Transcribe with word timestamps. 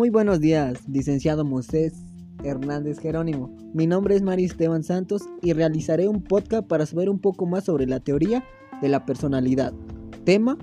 Muy 0.00 0.08
buenos 0.08 0.40
días, 0.40 0.88
licenciado 0.88 1.44
Moisés 1.44 1.92
Hernández 2.42 2.98
Jerónimo. 3.00 3.54
Mi 3.74 3.86
nombre 3.86 4.16
es 4.16 4.22
María 4.22 4.46
Esteban 4.46 4.82
Santos 4.82 5.28
y 5.42 5.52
realizaré 5.52 6.08
un 6.08 6.22
podcast 6.22 6.66
para 6.66 6.86
saber 6.86 7.10
un 7.10 7.18
poco 7.18 7.44
más 7.44 7.64
sobre 7.64 7.86
la 7.86 8.00
teoría 8.00 8.42
de 8.80 8.88
la 8.88 9.04
personalidad. 9.04 9.74
Tema, 10.24 10.56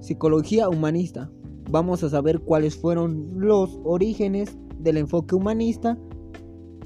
psicología 0.00 0.70
humanista. 0.70 1.30
Vamos 1.70 2.02
a 2.02 2.08
saber 2.08 2.40
cuáles 2.40 2.74
fueron 2.74 3.32
los 3.36 3.78
orígenes 3.84 4.56
del 4.78 4.96
enfoque 4.96 5.34
humanista 5.34 5.98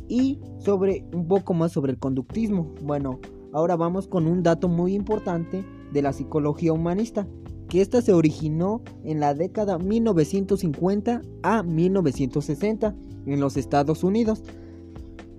y 0.08 0.40
sobre 0.58 1.06
un 1.14 1.28
poco 1.28 1.54
más 1.54 1.70
sobre 1.70 1.92
el 1.92 2.00
conductismo. 2.00 2.74
Bueno, 2.82 3.20
ahora 3.52 3.76
vamos 3.76 4.08
con 4.08 4.26
un 4.26 4.42
dato 4.42 4.66
muy 4.66 4.92
importante 4.92 5.64
de 5.92 6.02
la 6.02 6.12
psicología 6.12 6.72
humanista, 6.72 7.28
que 7.68 7.80
esta 7.80 8.00
se 8.02 8.12
originó 8.12 8.82
en 9.04 9.20
la 9.20 9.34
década 9.34 9.78
1950 9.78 11.22
a 11.42 11.62
1960 11.62 12.94
en 13.26 13.40
los 13.40 13.56
Estados 13.56 14.04
Unidos. 14.04 14.42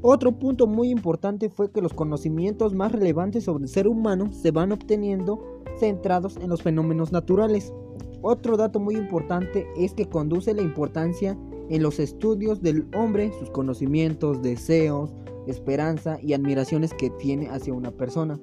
Otro 0.02 0.32
punto 0.34 0.68
muy 0.68 0.90
importante 0.90 1.50
fue 1.50 1.72
que 1.72 1.82
los 1.82 1.94
conocimientos 1.94 2.74
más 2.74 2.92
relevantes 2.92 3.46
sobre 3.46 3.64
el 3.64 3.70
ser 3.70 3.88
humano 3.88 4.32
se 4.32 4.52
van 4.52 4.72
obteniendo 4.72 5.44
centrados 5.80 6.38
en 6.38 6.50
los 6.50 6.62
fenómenos 6.62 7.12
naturales. 7.12 7.74
Otro 8.22 8.58
dato 8.58 8.80
muy 8.80 8.96
importante 8.96 9.68
es 9.78 9.94
que 9.94 10.08
conduce 10.08 10.54
la 10.54 10.62
importancia 10.62 11.38
en 11.70 11.84
los 11.84 12.00
estudios 12.00 12.62
del 12.62 12.88
hombre, 12.96 13.32
sus 13.40 13.50
conocimientos, 13.50 14.42
deseos, 14.42 15.12
esperanza 15.48 16.20
y 16.22 16.34
admiraciones 16.34 16.94
que 16.94 17.10
tiene 17.10 17.50
hacia 17.50 17.74
una 17.74 17.92
persona. 17.92 18.40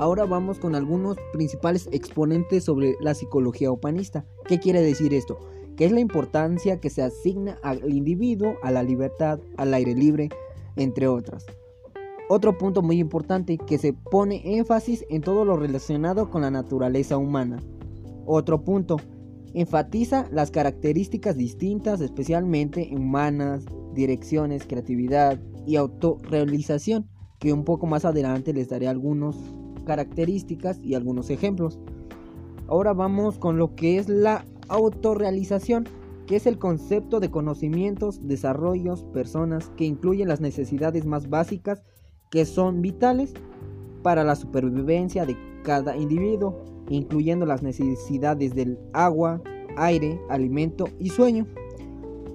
Ahora 0.00 0.26
vamos 0.26 0.60
con 0.60 0.76
algunos 0.76 1.16
principales 1.32 1.88
exponentes 1.90 2.62
sobre 2.62 2.94
la 3.00 3.14
psicología 3.14 3.72
humanista. 3.72 4.24
¿Qué 4.46 4.60
quiere 4.60 4.80
decir 4.80 5.12
esto? 5.12 5.40
Que 5.76 5.86
es 5.86 5.92
la 5.92 5.98
importancia 5.98 6.78
que 6.78 6.88
se 6.88 7.02
asigna 7.02 7.58
al 7.64 7.92
individuo, 7.92 8.54
a 8.62 8.70
la 8.70 8.84
libertad, 8.84 9.40
al 9.56 9.74
aire 9.74 9.96
libre, 9.96 10.28
entre 10.76 11.08
otras. 11.08 11.46
Otro 12.28 12.56
punto 12.56 12.80
muy 12.80 13.00
importante 13.00 13.58
que 13.58 13.76
se 13.76 13.92
pone 13.92 14.56
énfasis 14.56 15.04
en 15.10 15.20
todo 15.20 15.44
lo 15.44 15.56
relacionado 15.56 16.30
con 16.30 16.42
la 16.42 16.52
naturaleza 16.52 17.16
humana. 17.16 17.60
Otro 18.24 18.62
punto, 18.62 18.98
enfatiza 19.52 20.28
las 20.30 20.52
características 20.52 21.36
distintas, 21.36 22.00
especialmente 22.00 22.88
humanas, 22.92 23.64
direcciones, 23.94 24.64
creatividad 24.64 25.40
y 25.66 25.74
autorrealización, 25.74 27.08
que 27.40 27.52
un 27.52 27.64
poco 27.64 27.88
más 27.88 28.04
adelante 28.04 28.52
les 28.52 28.68
daré 28.68 28.86
algunas 28.86 29.34
características 29.88 30.78
y 30.84 30.94
algunos 30.94 31.30
ejemplos. 31.30 31.78
Ahora 32.68 32.92
vamos 32.92 33.38
con 33.38 33.56
lo 33.56 33.74
que 33.74 33.96
es 33.96 34.06
la 34.06 34.44
autorrealización, 34.68 35.88
que 36.26 36.36
es 36.36 36.46
el 36.46 36.58
concepto 36.58 37.20
de 37.20 37.30
conocimientos, 37.30 38.20
desarrollos, 38.28 39.04
personas 39.14 39.72
que 39.78 39.86
incluyen 39.86 40.28
las 40.28 40.42
necesidades 40.42 41.06
más 41.06 41.30
básicas 41.30 41.82
que 42.30 42.44
son 42.44 42.82
vitales 42.82 43.32
para 44.02 44.24
la 44.24 44.36
supervivencia 44.36 45.24
de 45.24 45.38
cada 45.64 45.96
individuo, 45.96 46.62
incluyendo 46.90 47.46
las 47.46 47.62
necesidades 47.62 48.54
del 48.54 48.78
agua, 48.92 49.40
aire, 49.78 50.20
alimento 50.28 50.84
y 50.98 51.08
sueño. 51.08 51.46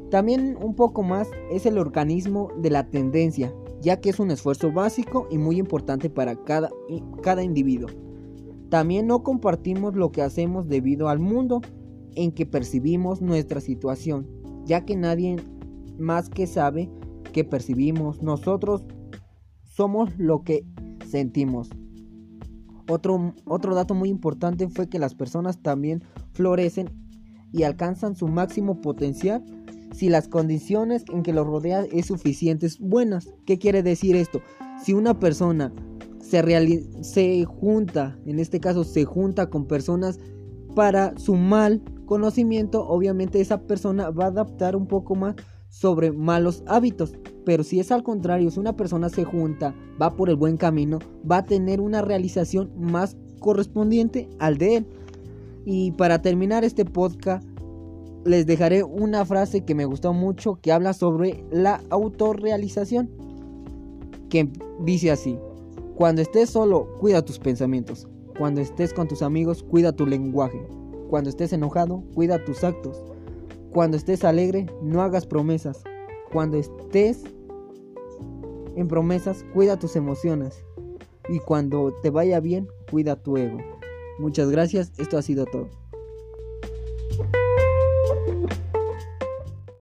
También 0.09 0.57
un 0.59 0.73
poco 0.73 1.03
más 1.03 1.29
es 1.51 1.67
el 1.67 1.77
organismo 1.77 2.49
de 2.57 2.71
la 2.71 2.89
tendencia, 2.89 3.53
ya 3.83 3.99
que 3.99 4.09
es 4.09 4.19
un 4.19 4.31
esfuerzo 4.31 4.71
básico 4.71 5.27
y 5.29 5.37
muy 5.37 5.59
importante 5.59 6.09
para 6.09 6.37
cada, 6.37 6.69
cada 7.21 7.43
individuo. 7.43 7.89
También 8.69 9.07
no 9.07 9.23
compartimos 9.23 9.93
lo 9.93 10.13
que 10.13 10.21
hacemos 10.21 10.69
debido 10.69 11.09
al 11.09 11.19
mundo 11.19 11.61
en 12.15 12.31
que 12.31 12.45
percibimos 12.45 13.21
nuestra 13.21 13.59
situación, 13.59 14.25
ya 14.65 14.85
que 14.85 14.95
nadie 14.95 15.35
más 15.99 16.29
que 16.29 16.47
sabe 16.47 16.89
que 17.33 17.43
percibimos, 17.43 18.23
nosotros 18.23 18.85
somos 19.65 20.17
lo 20.17 20.43
que 20.43 20.65
sentimos. 21.05 21.69
Otro, 22.89 23.33
otro 23.45 23.75
dato 23.75 23.95
muy 23.95 24.07
importante 24.07 24.69
fue 24.69 24.87
que 24.87 24.99
las 24.99 25.13
personas 25.13 25.61
también 25.61 26.03
florecen 26.31 26.89
y 27.51 27.63
alcanzan 27.63 28.15
su 28.15 28.29
máximo 28.29 28.79
potencial 28.81 29.43
si 29.93 30.09
las 30.09 30.27
condiciones 30.27 31.03
en 31.11 31.23
que 31.23 31.33
los 31.33 31.47
rodean 31.47 31.87
es 31.91 32.07
suficientes 32.07 32.79
buenas. 32.79 33.29
¿Qué 33.45 33.57
quiere 33.57 33.83
decir 33.83 34.15
esto? 34.15 34.41
Si 34.83 34.93
una 34.93 35.19
persona 35.19 35.71
se, 36.19 36.83
se 37.01 37.45
junta, 37.45 38.17
en 38.25 38.39
este 38.39 38.59
caso 38.59 38.83
se 38.83 39.05
junta 39.05 39.49
con 39.49 39.65
personas 39.65 40.19
para 40.75 41.17
su 41.17 41.35
mal 41.35 41.81
conocimiento, 42.05 42.87
obviamente 42.87 43.39
esa 43.39 43.61
persona 43.61 44.09
va 44.09 44.25
a 44.25 44.27
adaptar 44.27 44.75
un 44.75 44.87
poco 44.87 45.15
más 45.15 45.35
sobre 45.69 46.11
malos 46.11 46.63
hábitos. 46.67 47.13
Pero 47.45 47.63
si 47.63 47.79
es 47.79 47.91
al 47.91 48.03
contrario, 48.03 48.49
si 48.51 48.59
una 48.59 48.75
persona 48.75 49.09
se 49.09 49.23
junta, 49.23 49.75
va 50.01 50.15
por 50.15 50.29
el 50.29 50.35
buen 50.35 50.57
camino, 50.57 50.99
va 51.29 51.37
a 51.37 51.45
tener 51.45 51.81
una 51.81 52.01
realización 52.01 52.71
más 52.77 53.17
correspondiente 53.39 54.29
al 54.39 54.57
de 54.57 54.77
él. 54.77 54.87
Y 55.65 55.91
para 55.91 56.21
terminar 56.21 56.63
este 56.63 56.85
podcast, 56.85 57.45
les 58.25 58.45
dejaré 58.45 58.83
una 58.83 59.25
frase 59.25 59.61
que 59.61 59.75
me 59.75 59.85
gustó 59.85 60.13
mucho 60.13 60.59
que 60.61 60.71
habla 60.71 60.93
sobre 60.93 61.43
la 61.51 61.81
autorrealización. 61.89 63.09
Que 64.29 64.49
dice 64.79 65.11
así, 65.11 65.37
cuando 65.95 66.21
estés 66.21 66.49
solo, 66.49 66.87
cuida 66.99 67.23
tus 67.23 67.39
pensamientos. 67.39 68.07
Cuando 68.37 68.61
estés 68.61 68.93
con 68.93 69.07
tus 69.07 69.21
amigos, 69.21 69.63
cuida 69.63 69.91
tu 69.91 70.07
lenguaje. 70.07 70.65
Cuando 71.09 71.29
estés 71.29 71.53
enojado, 71.53 72.03
cuida 72.15 72.43
tus 72.43 72.63
actos. 72.63 73.03
Cuando 73.71 73.97
estés 73.97 74.23
alegre, 74.23 74.65
no 74.81 75.01
hagas 75.01 75.25
promesas. 75.25 75.83
Cuando 76.31 76.57
estés 76.57 77.23
en 78.75 78.87
promesas, 78.87 79.45
cuida 79.53 79.77
tus 79.77 79.95
emociones. 79.95 80.65
Y 81.29 81.39
cuando 81.39 81.93
te 82.01 82.09
vaya 82.09 82.39
bien, 82.39 82.67
cuida 82.89 83.15
tu 83.15 83.37
ego. 83.37 83.59
Muchas 84.19 84.49
gracias, 84.49 84.91
esto 84.97 85.17
ha 85.17 85.21
sido 85.21 85.45
todo. 85.45 85.82
Woo! 88.25 88.62